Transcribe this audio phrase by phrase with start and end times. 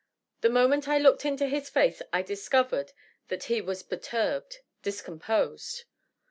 [0.39, 2.91] The moment I looked into his &ce I discovered
[3.27, 5.83] that he was perturbed, discomposed.